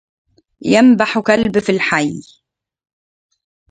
ينبح 0.61 1.19
كلب 1.19 1.59
في 1.59 1.71
الحي. 1.71 2.21